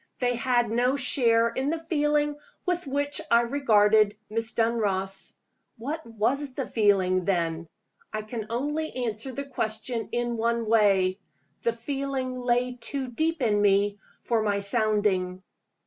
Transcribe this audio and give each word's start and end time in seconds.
They 0.19 0.33
had 0.33 0.71
no 0.71 0.97
share 0.97 1.47
in 1.49 1.69
the 1.69 1.77
feeling 1.77 2.35
with 2.65 2.87
which 2.87 3.21
I 3.29 3.41
regarded 3.41 4.17
Miss 4.31 4.51
Dunross. 4.51 5.33
What 5.77 6.03
was 6.07 6.53
the 6.53 6.65
feeling, 6.65 7.25
then? 7.25 7.67
I 8.11 8.23
can 8.23 8.47
only 8.49 8.91
answer 9.05 9.31
the 9.31 9.45
question 9.45 10.09
in 10.11 10.37
one 10.37 10.65
way. 10.65 11.19
The 11.61 11.73
feeling 11.73 12.41
lay 12.41 12.77
too 12.81 13.09
deep 13.09 13.43
in 13.43 13.61
me 13.61 13.99
for 14.23 14.41
my 14.41 14.57
sounding. 14.57 15.43